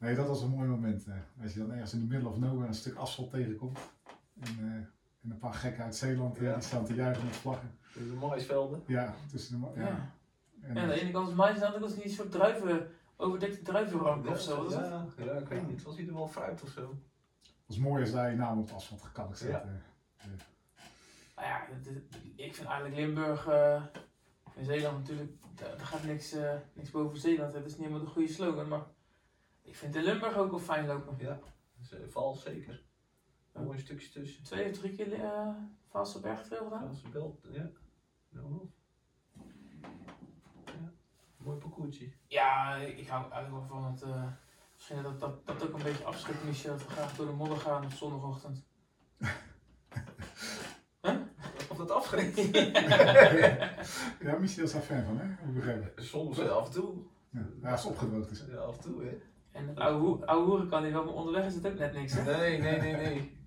[0.00, 0.06] Ja.
[0.06, 1.06] Ja, nee, dat was een mooi moment.
[1.06, 1.14] eh.
[1.42, 3.78] Als je dan ergens in de middle of nowhere een stuk asfalt tegenkomt.
[4.40, 4.64] En, eh,
[5.22, 6.54] en een paar gekken uit Zeeland, eh, Ja.
[6.54, 7.78] die staan te juichen met vlaggen.
[7.94, 8.82] Dus de maisvelden.
[8.86, 9.66] Ja, tussen de...
[9.80, 9.86] Ja.
[9.86, 10.12] Ja.
[10.62, 12.10] En, En aan de ene kant is mais, aan de andere kant is niet een
[12.18, 14.70] soort druiven, overdekte druivenrank of zo.
[14.70, 15.76] Ja, ja, ik weet niet.
[15.76, 16.80] Het was ieder geval fruit of zo.
[17.42, 19.48] het was mooi als daar je naam op het asfalt gekalkt staat.
[19.50, 19.62] Ja.
[20.16, 20.26] eh.
[21.36, 21.66] Nou ja,
[22.36, 23.82] ik vind eigenlijk Limburg, eh
[24.54, 27.52] in Zeeland natuurlijk, daar, gaat niks, eh, niks boven Zeeland.
[27.52, 28.82] Dat is niet helemaal de goede slogan, maar
[29.70, 31.14] ik vind in Limburg ook wel fijn lopen.
[31.18, 31.38] Ja.
[31.78, 32.82] Dus uh, vals zeker.
[33.52, 34.42] Een mooi stukje tussen.
[34.44, 35.48] Twee of drie keer uh,
[35.88, 36.80] Valse bergtrail gedaan.
[36.80, 37.70] Valse belt, ja.
[38.28, 38.70] Ja, wel.
[40.64, 40.92] ja.
[41.36, 42.12] Mooi parcoursje.
[42.26, 44.02] Ja, ik hou eigenlijk wel van het.
[44.02, 44.26] eh,
[44.74, 47.58] misschien dat dat, dat ook een beetje afschrikt, Michel, dat we graag door de modder
[47.58, 48.64] gaan op zondagochtend.
[51.70, 52.56] Of dat afgerekend?
[54.26, 56.02] ja, Michel is daar fan van, hè?
[56.02, 56.94] Soms af en toe.
[57.30, 58.44] Ja, ja als het opgedroogd is.
[58.48, 59.20] Ja, af en toe, hè.
[59.52, 61.92] En het oude, hoe- oude hoeren kan niet wel, maar onderweg is het ook net
[61.92, 62.12] niks.
[62.12, 62.36] Hè?
[62.36, 63.38] Nee, nee, nee, nee.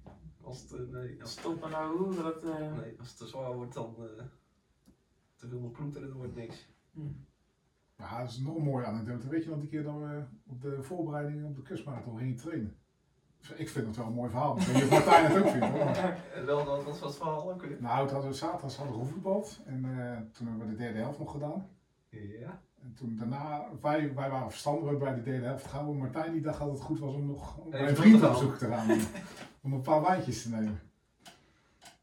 [0.42, 2.44] Als het, eh, nee, als, Stop en oude hoeren, dat.
[2.44, 4.24] eh, nee, als het te zwaar wordt, dan uh,
[5.36, 6.68] te veel ploeteren, dan wordt het niks.
[6.94, 7.00] hm.
[7.98, 9.28] Ja, dat is nog een mooie anekdote.
[9.28, 12.78] Weet je nog die keer dat we op de voorbereiding op de kustmarathon gingen trainen?
[13.56, 14.58] Ik vind het wel een mooi verhaal.
[14.58, 16.46] Ik weet niet of Martijn het ook vindt hoor.
[16.46, 17.78] wel, wat was het verhaal ook weer?
[17.82, 21.00] Nou, toen hadden we zaterdags hadden we gevoetbald en eh, toen hebben we de derde
[21.00, 21.70] helft nog gedaan.
[22.10, 22.62] Ja.
[22.84, 25.98] En toen daarna, wij, wij waren verstandig, bij de derde helft gehouden.
[25.98, 28.68] Martijn die dacht dat het goed was om nog Even een vriend op zoek te
[28.68, 29.00] gaan.
[29.62, 30.80] om een paar wijntjes te nemen.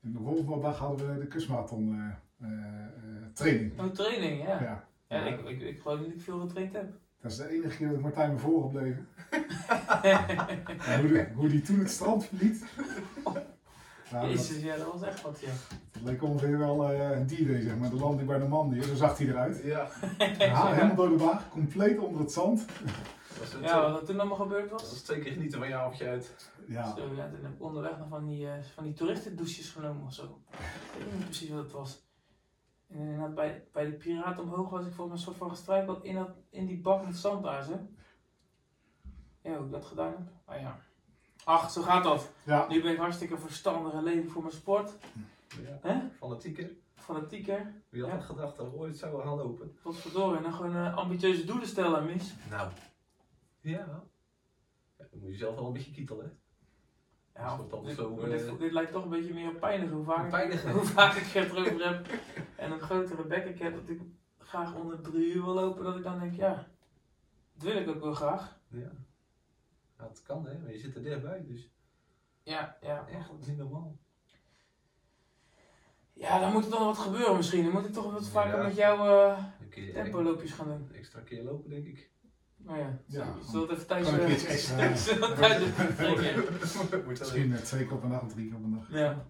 [0.02, 3.80] En de volgende dag hadden we de kustmarathon eh, eh, eh, training.
[3.80, 4.62] Oh, training, ja.
[4.62, 4.88] Ja.
[5.08, 6.92] Ja, ik, ik, ik geloof niet dat ik veel getraind heb.
[7.20, 9.08] Dat is de enige keer dat Martijn me voorgebleven.
[10.84, 12.64] En hoe, hoe die toen het strand verliet.
[14.10, 15.52] Nou, dat, Jezus, ja, dat was echt wat, ja.
[16.04, 17.90] Leek ongeveer wel eh, een D-Day, zeg maar.
[17.90, 19.60] De landing bij Normandië, zo zag hij eruit.
[19.64, 19.86] Ja.
[20.38, 22.66] Ja, helemaal door de wagen, compleet onder het zand.
[23.40, 24.92] Het, Ja, wat er toen allemaal gebeurd dat was.
[24.92, 26.52] is twee keer genieten van je uit.
[26.66, 30.06] Ja, Zo, ja, toen heb ik onderweg nog van die, eh, van die toeristendouches genomen
[30.06, 30.40] of zo.
[30.98, 32.08] Ik weet niet precies wat het was.
[32.88, 36.14] En bij, bij de piraten omhoog was ik volgens mij een soort van gestruikeld in,
[36.14, 37.78] dat, in die bak met zand daar, zo.
[39.42, 40.28] Ja, hoe ik dat gedaan heb.
[40.44, 40.78] Ah ja.
[41.44, 42.30] Ach, zo gaat dat.
[42.44, 42.66] ja.
[42.68, 44.96] Nu ben ik hartstikke verstandig en leven voor mijn sport.
[45.50, 45.78] Ja.
[45.80, 46.08] Hè?
[46.10, 46.70] Fanatieker.
[46.94, 47.72] Fanatieker.
[47.88, 48.16] Wie had Ja.
[48.16, 49.76] dat gedacht dat we ooit zouden gaan lopen?
[49.82, 50.36] Godverdorie.
[50.36, 52.34] En dan gewoon eh, ambitieuze doelen stellen, mis.
[52.50, 52.70] Nou.
[53.60, 53.70] Ja.
[53.70, 55.06] ja.
[55.10, 56.38] Dan moet je zelf wel een beetje kietelen.
[57.34, 59.60] Ja, Dat wordt dan dit, zo, dit, eh, dit lijkt toch een beetje meer op
[59.60, 59.94] pijnigen.
[59.96, 60.72] Hoe vaak, Pijnigen.
[60.76, 62.08] hoe vaak ik het erover heb
[62.56, 64.00] en een grotere bek ik heb dat ik
[64.38, 66.66] graag onder drie uur wil lopen, dat ik dan denk, ja,
[67.54, 68.60] dat wil ik ook wel graag.
[68.68, 68.90] Ja.
[69.98, 71.70] Ja, het kan hè, maar je zit er dichtbij, dus
[72.42, 73.46] Ja, ja, echt goed.
[73.46, 73.96] niet normaal.
[76.20, 77.62] Ja, dan moet er dan wat gebeuren misschien.
[77.64, 78.62] Dan moet ik toch wat vaker Ja.
[78.66, 80.90] met jou eh je tempoloopjes gaan doen.
[80.92, 82.10] extra keer lopen, denk ik.
[82.56, 84.70] Nou ja, Ja, zullen we het even thuis...
[84.70, 84.86] Eh?
[86.94, 88.90] Moet Misschien eh, twee keer op een dag of drie keer op een dag.
[88.90, 89.26] Ja.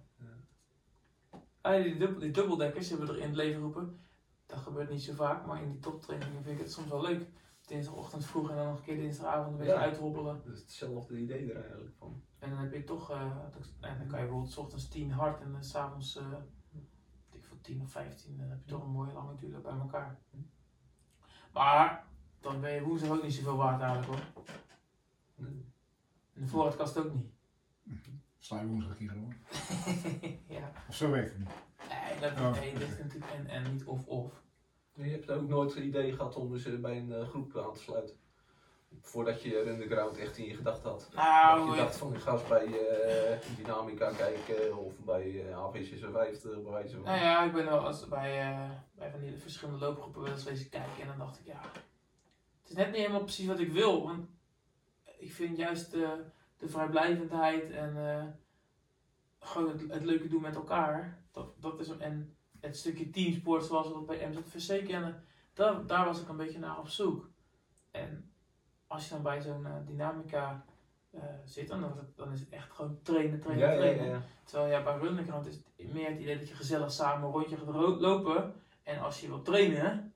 [1.61, 4.01] Ah, die, dubbel, die dubbeldekkers hebben we er in het leven roepen.
[4.47, 7.27] Dat gebeurt niet zo vaak, maar in die toptrainingen vind ik het soms wel leuk.
[7.67, 9.79] Dinsdagochtend vroeg en dan nog een keer dinsdagavond een beetje Ja.
[9.81, 10.41] uithobbelen.
[10.45, 12.23] Dat is hetzelfde idee er eigenlijk van.
[12.39, 15.11] En dan heb je toch, eh, dat- en dan kan je bijvoorbeeld 's ochtends 10
[15.11, 16.23] hard en dan s'avonds uh,
[17.61, 18.37] ik voor 10 of 15.
[18.37, 20.19] Dan heb je toch een mooie lange duur bij elkaar.
[21.53, 22.07] Maar
[22.41, 24.45] dan ben je woensdag ook niet zoveel waard eigenlijk hoor.
[26.33, 27.31] En de voorraadkast ook niet.
[28.39, 29.35] Sla je woensdag keer gewoon.
[30.59, 30.73] ja.
[30.89, 31.49] Of zo werkt het niet.
[31.89, 34.43] Nee, dat, Oh, nee, dat is natuurlijk en, en niet of-of.
[34.93, 37.73] Je hebt ook nooit het idee gehad om dus eh, bij een eh, groep aan
[37.73, 38.17] te sluiten.
[39.01, 41.11] Voordat je Runderground echt in je gedachten had.
[41.15, 45.57] Nou, dat je dacht van ik ga eens bij eh, Dynamica kijken of bij uh,
[45.57, 47.05] AV56 bij wijze van.
[47.05, 50.45] Nou ja, ik ben wel als bij, eh, bij van die verschillende loopgroepen wel eens
[50.45, 51.61] wezen kijken en dan dacht ik, ja,
[52.63, 54.03] het is net niet helemaal precies wat ik wil.
[54.03, 54.29] Want
[55.19, 56.25] ik vind juist de,
[56.57, 58.25] de vrijblijvendheid en eh,
[59.39, 63.87] gewoon het, het leuke doen met elkaar, dat, dat is, en het stukje teamsport zoals
[63.87, 65.25] we dat bij MZVC kennen,
[65.55, 67.31] daar, daar was ik een beetje naar op zoek.
[67.91, 68.30] En
[68.91, 70.65] als je dan bij zo'n eh, dynamica
[71.11, 74.05] eh, zit, dan, is het, dan is het echt gewoon trainen, trainen, ja, trainen.
[74.07, 74.23] ja, ja.
[74.45, 77.57] Terwijl ja, bij Runderground is het meer het idee dat je gezellig samen een rondje
[77.57, 78.55] gaat lopen.
[78.83, 80.13] En als je wilt trainen,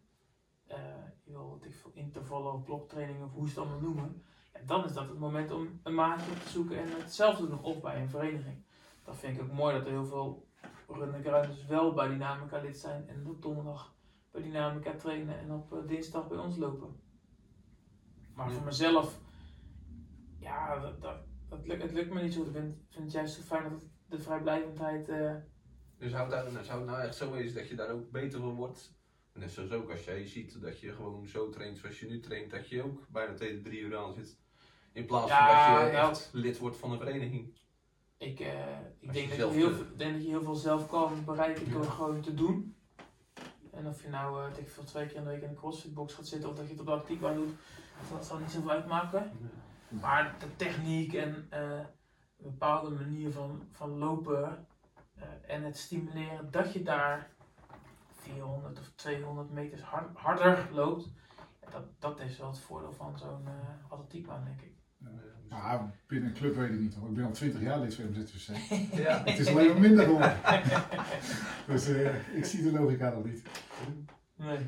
[0.66, 0.78] eh,
[1.24, 4.22] je wil wat ik veel, intervallen of bloktraining of hoe ze het allemaal noemen.
[4.52, 7.48] Ja, dan is dat het moment om een maatje op te zoeken en hetzelfde te
[7.48, 8.64] doen of bij een vereniging.
[9.04, 10.46] Dat vind ik ook mooi dat er heel veel
[10.88, 13.94] Rundergrounders wel bij Dynamica lid zijn en op donderdag
[14.30, 17.02] bij Dynamica trainen en op dinsdag bij ons lopen.
[18.34, 18.54] Maar Ja.
[18.54, 19.18] voor mezelf,
[20.38, 21.16] ja, dat, dat,
[21.48, 22.40] dat lukt, het lukt me niet zo.
[22.42, 25.08] Ik vind, vind het juist zo fijn dat de vrijblijvendheid.
[25.08, 25.34] eh,
[25.98, 28.40] Dus zou het, nou, zou het nou echt zo wezen dat je daar ook beter
[28.40, 28.92] van wordt?
[29.32, 32.20] En net zoals ook als jij ziet dat je gewoon zo traint zoals je nu
[32.20, 34.38] traint, dat je ook bijna tegen de drie uur aan zit.
[34.92, 36.10] In plaats van Ja, dat je nou.
[36.10, 37.58] echt lid wordt van een vereniging.
[38.18, 41.24] ik eh, ik denk, dat je, heel, veel- denk dat je heel veel zelf kan
[41.24, 41.90] bereiken door Ja.
[41.90, 42.76] gewoon te doen.
[43.72, 46.26] En of je nou ik veel, twee keer in de week in de crossfitbox gaat
[46.26, 47.50] zitten of dat je het op de actiefbaan doet,
[48.10, 49.30] dat zal niet zoveel uitmaken.
[49.88, 51.60] Maar de techniek en eh,
[52.38, 54.66] een bepaalde manier van, van lopen
[55.14, 57.30] eh, en het stimuleren dat je daar
[58.12, 61.10] 400 of 200 meters hard- harder loopt,
[61.60, 64.72] ja, dat, dat is wel het voordeel van zo'n eh atletiekbaan, denk ik.
[65.48, 67.08] Nou, binnen een club weet ik niet hoor.
[67.08, 68.56] Ik ben al 20 jaar lid van MZVC.
[69.04, 69.22] Ja.
[69.24, 70.36] Het is alleen maar minder geworden.
[71.66, 73.42] dus eh, ik zie de logica nog niet.
[74.36, 74.58] Nee.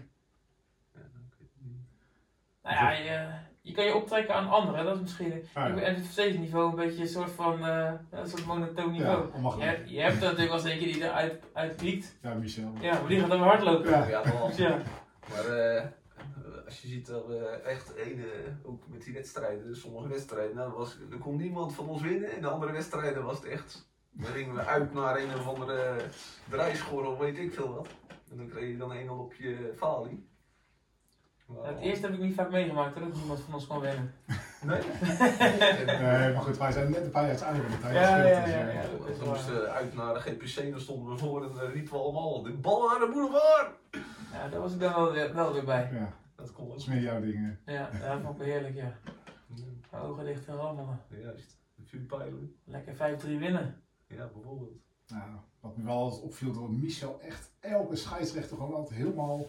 [2.66, 3.29] Nou ja, je,
[3.61, 6.70] je kan je optrekken aan anderen, dat is misschien Ah, ik ben op steeds niveau
[6.70, 9.61] een beetje een soort van eh, een soort monotoon ja, niveau.
[9.61, 12.16] Je, je hebt er natuurlijk wel eens eentje die eruit uit piekt.
[12.22, 12.72] Ja, Michel.
[12.81, 13.90] Ja, maar die gaat dan weer hardlopen.
[13.90, 14.07] Ja.
[14.09, 14.22] Ja.
[14.57, 14.79] Ja.
[15.31, 15.85] Maar eh,
[16.64, 18.26] als je ziet dat we echt ene,
[18.62, 22.31] ook met die wedstrijden, sommige wedstrijden, nou, was, er kon niemand van ons winnen.
[22.31, 25.96] En de andere wedstrijden was het echt, dan gingen we uit naar een of andere
[26.50, 27.88] draaischorrel, of weet ik veel wat.
[28.31, 30.29] En dan kreeg je dan een op je falie.
[31.54, 34.14] Het eerste heb ik niet vaak meegemaakt, hè, dat niemand van ons kon winnen.
[34.62, 34.80] Nee?
[36.00, 37.94] Nee, maar goed, wij zijn net een paar jaar ouder dan de tijd.
[37.94, 41.18] Ja, ja, dus, ja, eh, is We moesten uit naar de GPC, dan stonden we
[41.18, 43.70] voor en dan riepen we allemaal, de bal naar de boulevard!
[44.32, 45.90] Ja, daar was ik dan wel weer, wel weer bij.
[45.92, 47.61] ja, Dat kon dat is meer jouw dingen.
[47.66, 48.92] Ja, dat vond ik heerlijk, ja.
[49.90, 51.00] Ogen dicht en rammelen.
[51.09, 52.56] Juist, de vuurpijlen.
[52.64, 53.82] Lekker 5-3 winnen.
[54.06, 54.72] Ja, bijvoorbeeld.
[55.06, 55.30] Nou,
[55.61, 59.44] wat me wel altijd opviel, dat Michel echt elke scheidsrechter gewoon altijd helemaal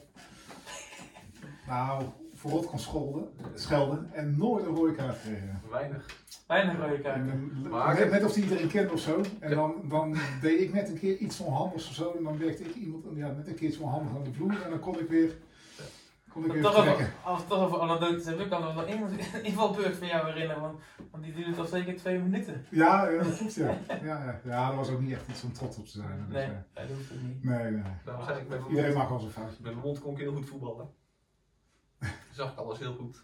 [1.67, 2.03] nou,
[2.33, 5.61] voorop kon scholden, schelden en nooit een rode kaart kregen.
[5.69, 6.05] Weinig.
[6.47, 7.29] Weinig rode kaarten.
[7.31, 9.21] En, Maar- net, net of hij iedereen kende of zo.
[9.39, 12.13] En dan, dan deed ik net een keer iets onhandigs of zo.
[12.17, 14.61] En dan werkte ik iemand ja, net een keer iets onhandig aan de vloer.
[14.63, 15.31] En dan kon ik weer,
[16.29, 19.09] kon ik weer Toch over, als we toch over anekdotes hebben, kan me nog één
[19.43, 20.79] invalbeurt van jou herinneren, want,
[21.11, 22.65] want die duurde toch zeker twee minuten.
[22.69, 23.77] Ja, ja, dat klopt ja.
[23.87, 24.39] Ja, ja.
[24.43, 26.25] ja, dat was ook niet echt iets om trots op te zijn.
[26.27, 27.43] Dus, Nee, eh, dat hoeft het niet.
[27.43, 27.81] nee, nee.
[28.49, 29.55] Mijn Iedereen mond, maakt wel zijn foutje.
[29.61, 30.87] met mijn mond kon ik heel goed voetballen.
[32.37, 33.19] Zag ik alles heel goed.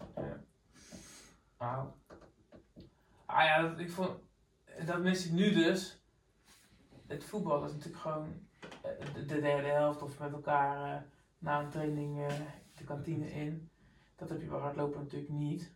[1.58, 1.88] Nou.
[3.26, 4.10] Ah ja, dat, ik vond,
[4.86, 6.00] dat mis ik nu dus.
[7.06, 8.28] Het voetbal is natuurlijk gewoon
[8.82, 11.02] eh, de, de derde helft of met elkaar eh,
[11.38, 12.40] na een training eh,
[12.74, 13.70] de kantine in.
[14.16, 15.72] Dat heb je bij hardlopen natuurlijk niet.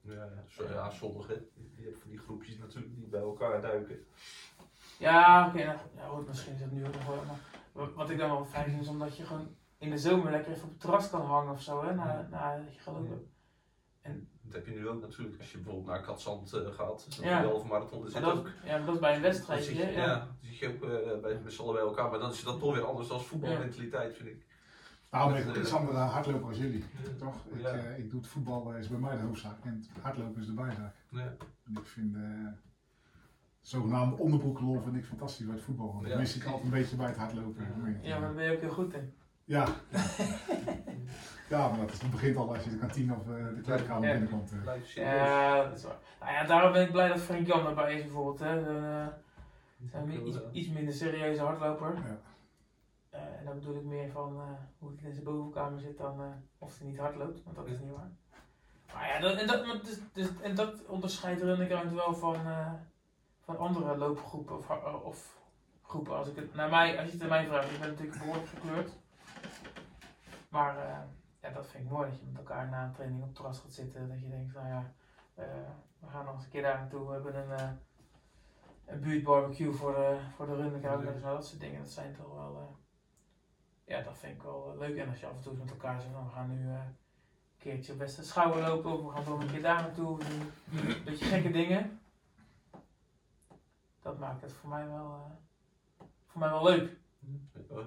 [0.00, 1.46] Ja, zo, ja sommige.
[1.76, 4.06] Je hebt van die groepjes natuurlijk die bij elkaar duiken.
[4.98, 7.24] Ja, oké, nou, ja, misschien is dat nu ook nog wel.
[7.24, 10.52] Maar wat ik dan wel fijn vind is omdat je gewoon in de zomer lekker
[10.52, 13.26] even op het terras kan hangen of zo, hè, na, na dat je gelopen.
[14.42, 16.76] Dat heb je nu ook natuurlijk als je bijvoorbeeld naar Katzand eh, gaat.
[16.88, 17.42] Dat is Ja.
[17.42, 18.00] een halve marathon.
[18.02, 18.48] Maar zit dat, ook.
[18.64, 19.66] ja, maar dat is bij een Dan wedstrijd.
[19.66, 20.18] je, ja.
[20.18, 22.10] dan zit je ook eh, bij, met z'n bij elkaar.
[22.10, 24.46] Maar dan is dat toch weer anders dan voetbalmentaliteit, vind ik.
[25.10, 26.84] Nou, ben ik iets andere hardloper als jullie.
[27.18, 27.36] Toch?
[27.52, 27.68] Ik, Ja.
[27.72, 29.64] eh, ik doe het voetbal, is bij mij de hoofdzaak.
[29.64, 30.94] En hardlopen is de bijzaak.
[31.08, 31.20] Ja.
[31.64, 32.22] En ik vind eh
[33.60, 35.92] zogenaamde onderbroeklol vind ik fantastisch bij het voetbal.
[35.92, 36.08] Want Ja.
[36.08, 37.62] dat mis ik altijd een beetje bij het hardlopen.
[37.62, 37.98] Ja.
[38.08, 39.14] Ja, maar daar ben je ook heel goed in.
[39.44, 39.66] Ja.
[41.48, 44.12] ja, maar dat begint al als je de kantine of eh, de kleedkamer Ja.
[44.12, 44.52] binnenkomt.
[44.52, 45.04] eh.
[45.04, 45.96] Ja, dat is waar.
[46.20, 48.38] Nou ja, daarom ben ik blij dat Frank Jan erbij is bijvoorbeeld.
[48.38, 48.78] Hè.
[49.02, 49.06] Eh,
[49.92, 51.94] zo'n iets, iets minder serieuze hardloper.
[51.94, 52.18] Ja.
[53.10, 54.42] Eh, en dan bedoel ik meer van eh,
[54.78, 56.26] hoe het in zijn bovenkamer zit dan eh,
[56.58, 58.10] of hij niet hard loopt, want dat is niet waar.
[58.94, 62.72] Maar ja, dat, en, dat, dus, dus, en dat onderscheidt Runderground wel van, eh,
[63.44, 64.68] van andere loopgroepen of,
[65.02, 65.36] of
[65.82, 66.16] groepen.
[66.16, 68.48] Als, ik het, naar mij, als je het aan mij vraagt, ik ben natuurlijk behoorlijk
[68.48, 68.90] gekleurd.
[70.52, 70.98] Maar eh,
[71.40, 73.58] ja, dat vind ik mooi dat je met elkaar na een training op het terras
[73.58, 74.08] gaat zitten.
[74.08, 74.92] Dat je denkt, nou ja,
[75.34, 75.44] eh,
[75.98, 77.06] we gaan nog eens een keer daar naartoe.
[77.06, 77.70] We hebben een, eh
[78.86, 80.78] een buurtbarbecue voor de, voor de.
[80.82, 80.96] Ja.
[80.96, 82.76] Nou, dat soort dingen, dat zijn toch wel...
[83.84, 84.96] ja, dat vind ik wel leuk.
[84.96, 86.68] En als je af en toe met elkaar zegt, nou, we gaan nu...
[86.68, 86.96] een
[87.58, 90.20] keertje op beste schouwen lopen, of we gaan toch een keer daar naartoe,
[90.70, 92.00] een beetje gekke dingen.
[94.02, 95.38] Dat maakt het voor mij wel,
[96.26, 96.96] voor mij wel leuk.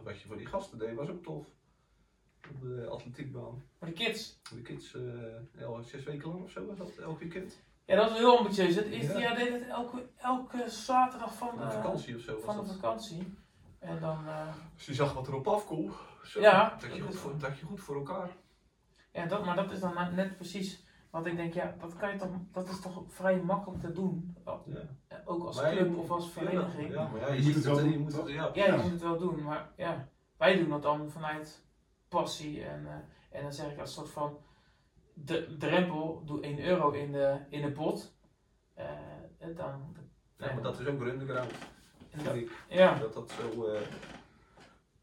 [0.04, 1.55] Wat je voor die gasten deed was ook tof.
[2.50, 3.64] Op de atletiekbaan.
[3.80, 5.02] Maar de kids, De kids, eh,
[5.60, 7.60] ja, zes weken lang of zo was dat, elk weekend.
[7.86, 8.76] ja dat is heel ambitieus.
[8.76, 9.20] Het eerste Ja.
[9.20, 13.34] jaar deed het elke, elke zaterdag van, de vakantie of zo was van de vakantie.
[13.80, 15.94] En dan, eh, Dus je zag wat erop afkomt.
[16.24, 16.70] Zo, Ja.
[16.70, 18.30] Dat had je, goed voor, dat je goed voor elkaar.
[19.12, 22.18] ja, dat, maar dat is dan net precies wat ik denk, ja, dat, kan je
[22.18, 24.36] toch, dat is toch vrij makkelijk te doen.
[24.46, 24.60] Ja.
[25.08, 26.92] Eh, Ook als Maar je- club of als vereniging.
[26.94, 28.30] Ja, maar ja, Je je, moet het wel doen, moet het, toch?
[28.30, 28.52] ja.
[28.54, 31.64] Je moet het wel doen, maar ja, wij doen dat dan vanuit
[32.10, 32.64] passie.
[32.64, 34.38] En, eh, en dan zeg ik als soort van
[35.14, 38.14] de drempel, doe 1 euro in de, in de pot.
[38.74, 38.90] Eh,
[39.38, 39.96] en dan,
[40.38, 41.52] Ja, maar dat is ook underground.
[42.24, 42.52] dat- ik.
[42.70, 43.82] ja, Dat dat zo eh,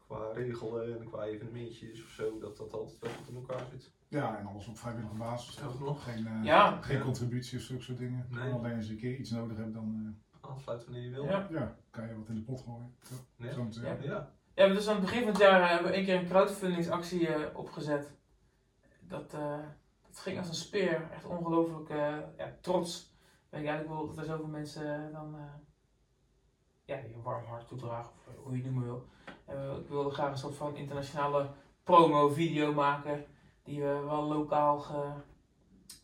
[0.07, 3.91] qua regelen en qua evenementjes of zo, dat dat altijd wel goed in elkaar zit.
[4.07, 5.63] Ja, en alles op vrijwillige basis.
[5.63, 6.03] Ook nog.
[6.03, 6.81] Geen, eh, Ja.
[6.81, 7.03] geen Ja.
[7.03, 8.27] contributie of zulke soort dingen.
[8.29, 8.51] Nee.
[8.51, 11.23] Alleen als je een keer iets nodig hebt, dan Aansluit wanneer je wil.
[11.25, 11.47] ja.
[11.51, 12.95] ja, kan je wat in de pot gooien.
[13.01, 13.51] Zo, Ja.
[13.71, 13.93] zo
[14.55, 17.27] Ja, dus aan het begin van het jaar eh, hebben we één keer een crowdfundingsactie
[17.27, 18.11] eh, opgezet.
[18.99, 19.59] Dat, eh,
[20.07, 21.09] dat ging als een speer.
[21.11, 21.89] Echt ongelooflijk
[22.37, 23.15] ja, trots.
[23.49, 25.35] Ben ik eigenlijk wel dat er zoveel mensen dan
[26.85, 29.07] ja, een warm hart toedragen, of hoe je het noemen wil.
[29.45, 31.49] We, ik wilde graag een soort van internationale
[31.83, 33.25] promo-video maken.
[33.63, 35.11] Die wel lokaal ge,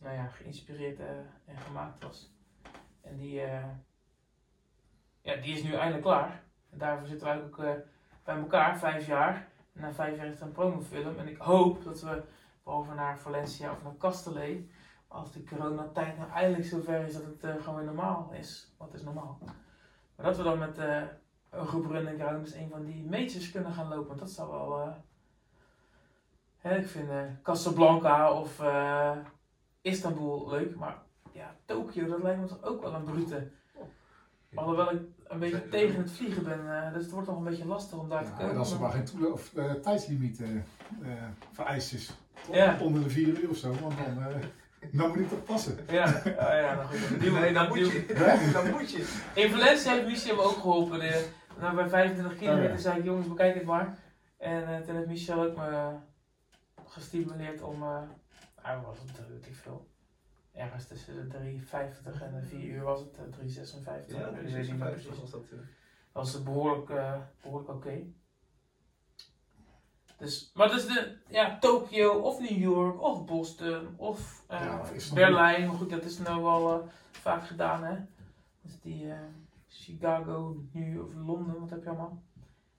[0.00, 0.98] nou ja, geïnspireerd
[1.44, 2.30] en gemaakt was.
[3.00, 3.40] En die,
[5.22, 6.42] ja, die is nu eindelijk klaar.
[6.70, 7.84] En daarvoor zitten wij ook
[8.30, 9.48] bij elkaar, vijf jaar.
[9.72, 11.18] En na vijf jaar is het een promofilm.
[11.18, 12.22] En ik hoop dat we,
[12.64, 14.70] behalve naar Valencia of naar Castellet,
[15.08, 18.74] als de coronatijd nou eindelijk zover is dat het eh, gewoon weer normaal is.
[18.78, 19.38] Wat is normaal?
[20.16, 21.02] Maar dat we dan met eh,
[21.50, 24.16] een groep running grounds een van die majors kunnen gaan lopen.
[24.16, 24.80] Dat zou wel...
[24.80, 24.92] eh,
[26.56, 27.10] hè, ik vind
[27.42, 28.62] Casablanca of
[29.80, 30.76] Istanbul leuk.
[30.76, 33.52] Maar ja, Tokio, dat lijkt me toch ook wel een brute.
[34.54, 35.70] Alhoewel ik een beetje Zeker.
[35.70, 36.84] tegen het vliegen ben.
[36.86, 38.50] eh, dus het wordt nog een beetje lastig om daar te komen.
[38.50, 42.10] en als er maar geen toele- of, eh, tijdslimiet eh, eh, vereist is.
[42.80, 44.34] Onder de vier uur of zo, want dan, eh,
[44.92, 45.78] dan moet ik toch passen.
[45.88, 47.20] Ja, ja, ja nou goed.
[47.20, 48.50] Die, Nee, dan moet je.
[48.52, 48.98] Dan moet je.
[49.34, 50.98] In Valencia heeft Michel me ook geholpen.
[50.98, 51.26] De,
[51.60, 52.80] nou, bij 25 kilometer Oh, ja.
[52.80, 53.98] zei ik, jongens, bekijk het maar.
[54.38, 55.92] En eh, toen heeft Michel ook me
[56.86, 59.88] gestimuleerd om, wat was het, weet ik veel.
[60.52, 64.16] Ergens tussen de 3,50 en de 4 uur was het, eh, 3,56.
[64.16, 65.20] Ja, ik weet dus niet meer 56 precies.
[65.20, 65.42] was dat.
[65.42, 65.58] eh.
[66.12, 68.02] Dat was behoorlijk, eh, behoorlijk oké.
[70.18, 75.24] Dus, maar dus de, ja, Tokio of New York of Boston of eh, Ja, Istanbul.
[75.24, 75.66] Berlijn.
[75.66, 77.96] Maar goed, dat is nou wel eh, vaak gedaan hè.
[78.62, 79.18] Dus die eh,
[79.68, 82.22] Chicago, New York of Londen, wat heb je allemaal?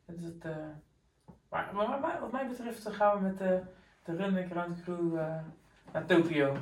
[0.06, 0.56] Het is het, eh,
[1.50, 3.62] maar, maar, maar wat mij betreft eh, gaan we met de,
[4.04, 5.44] de Running Round Crew eh,
[5.94, 6.56] naar Tokio.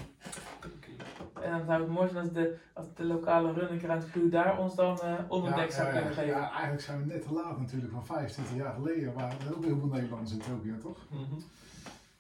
[1.42, 4.58] En dan zou het mooi zijn als de, als de lokale Running Round Crew daar
[4.60, 6.40] ons dan eh onderdek zou ja, kunnen ja, geven.
[6.40, 9.64] ja, eigenlijk zijn we net te laat natuurlijk, van 25 jaar geleden waren er ook
[9.66, 10.98] heel veel Nederlanders in Tokio, toch?
[11.10, 11.34] Mhm.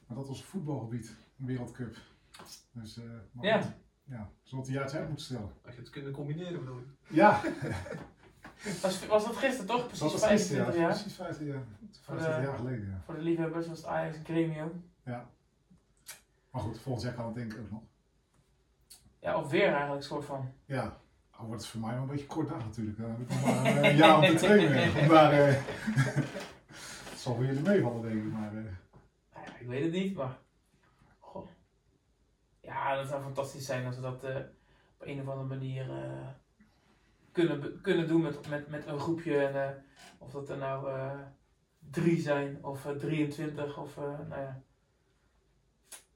[0.08, 1.96] Maar dat was een voetbalgebied, een wereldcup.
[2.72, 3.62] Dus, eh maar Ja.
[3.62, 3.72] goed,
[4.04, 5.52] ja, we het een jaartje uit moeten stellen.
[5.66, 6.86] Als je het kunnen combineren bedoel ik.
[7.08, 7.42] Ja,
[8.82, 9.84] Was, was dat gisteren toch?
[9.86, 10.80] Precies dat was 25 gisteren, ja.
[10.80, 10.90] jaar.
[11.00, 11.64] Precies 50 jaar,
[12.02, 12.88] Voor 50 de- jaar geleden.
[12.88, 13.02] Ja.
[13.06, 14.72] Voor de liefhebbers was het Ajax en Gremio.
[16.52, 17.82] Maar goed, volgend jaar kan het denk ik ook nog.
[19.20, 20.54] Ja, of weer eigenlijk, soort van.
[20.66, 20.98] Ja,
[21.32, 22.98] al wordt het voor mij wel een beetje kort natuurlijk.
[22.98, 25.08] Dan heb ik nog maar eh, een jaar om te trainen.
[25.14, 25.34] Maar
[27.10, 28.32] het zal jullie meevallen denk ik.
[28.32, 28.64] Maar, eh,
[29.34, 30.38] Nou ja, ik weet het niet, maar.
[31.20, 31.48] Goh.
[32.62, 35.86] Ja, dat zou fantastisch zijn als we dat op een of andere manier
[37.32, 39.46] kunnen, kunnen doen met, met, met een groepje.
[39.46, 39.84] En,
[40.18, 40.88] of dat er nou
[41.92, 44.62] drie zijn, of eh, 23, of nou ja.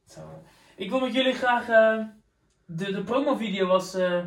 [0.06, 0.44] Zo.
[0.76, 1.68] Ik wil met jullie graag
[2.66, 4.24] de, de promovideo als, eh,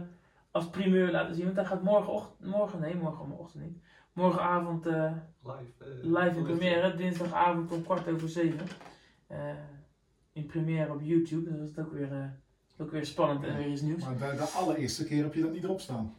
[0.50, 1.44] als primeur laten zien.
[1.44, 3.76] Want hij gaat morgenochtend, morgen, nee, morgenochtend niet.
[4.12, 5.72] Morgenavond eh, Live.
[5.78, 5.86] eh,
[6.24, 8.66] live in première, dinsdagavond om kwart over zeven.
[9.26, 9.38] Eh,
[10.32, 12.24] in première op YouTube, dus dat is ook weer, eh,
[12.78, 14.04] ook weer spannend en weer iets nieuws.
[14.04, 16.14] maar de, de allereerste keer heb je dat niet erop staan.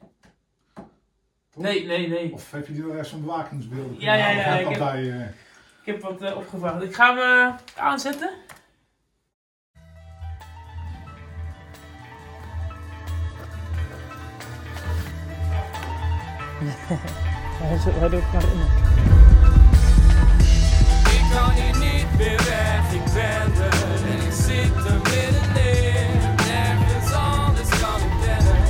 [1.50, 1.64] Toch?
[1.64, 2.34] Nee, nee, nee.
[2.34, 4.00] Of heb je die nog ergens van bewakingsbeelden?
[4.00, 5.34] Ja, ja, ja, ik heb- partij,
[5.82, 6.84] Ik heb wat eh, opgevraagd.
[6.84, 8.30] Ik ga hem aanzetten.
[17.78, 18.62] Hij zo- hij doet het maar in.
[21.18, 23.74] Ik kan hier niet meer weg, ik ben er
[24.12, 26.20] en ik zit er middenin.
[26.48, 28.62] Nergens anders kan ik rennen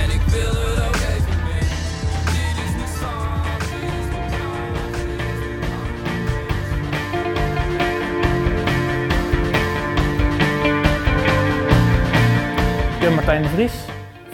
[0.00, 1.66] en ik wil er ook even mee.
[2.34, 5.82] Dit is mijn song, dit is mijn kant, dit is mijn
[12.94, 13.72] Ik ben Martijn de Vries,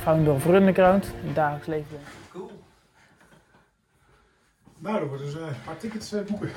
[0.02, 1.98] founder of Runderground, in dagelijks leven.
[4.78, 6.50] Nou, er worden dus eh, een paar tickets eh, boeken.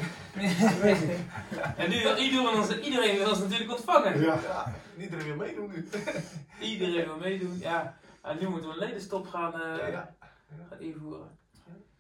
[1.78, 4.20] En nu wil iedereen ons, iedereen wil ons natuurlijk ontvangen.
[4.22, 4.40] Ja.
[4.42, 5.88] Ja, iedereen wil meedoen nu.
[6.72, 7.98] Iedereen wil meedoen, ja.
[8.22, 10.16] En nu moeten we een ledenstop gaan, eh, Ja, ja.
[10.70, 11.38] gaan invoeren.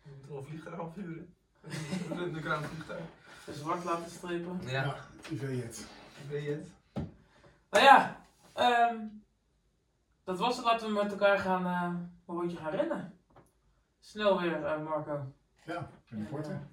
[0.03, 1.33] We moeten wel een vliegtuig afvuren.
[2.33, 3.03] De kraan vliegtuig.
[3.45, 4.59] Dus zwart laten strepen.
[4.65, 4.95] Ja,
[5.29, 5.45] je
[6.51, 6.71] het?
[7.69, 8.95] Nou ja, ehm,
[10.23, 10.65] dat was het.
[10.65, 13.19] Laten we met elkaar gaan, eh, een rondje gaan rennen.
[13.99, 15.33] Snel weer, eh, Marco.
[15.65, 16.53] Ja, binnenkort hè.
[16.53, 16.67] En, eh,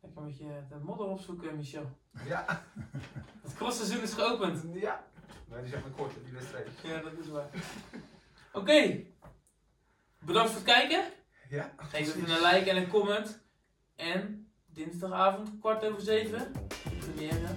[0.00, 1.90] Lekker met je de modder opzoeken, Michel.
[2.26, 2.44] Ja.
[3.42, 4.62] Het crossseizoen is geopend.
[4.74, 5.04] Ja.
[5.48, 6.68] Maar die zijn maar kort, die wedstrijd.
[6.82, 7.48] Ja, dat is waar.
[8.60, 9.04] Oké.
[10.18, 11.04] Bedankt voor het kijken.
[11.48, 11.72] Ja.
[11.76, 13.40] Geef even een like en een comment.
[13.96, 17.54] En dinsdagavond, kwart over zeven, de première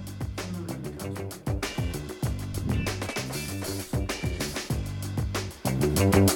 [6.04, 6.33] Crowd.